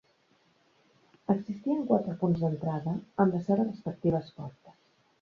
[1.33, 4.79] Existien quatre punts d'entrada, amb les seves respectives portes.